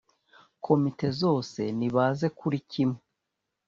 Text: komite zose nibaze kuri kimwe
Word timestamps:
komite 0.65 1.07
zose 1.21 1.61
nibaze 1.77 2.25
kuri 2.39 2.57
kimwe 2.71 3.01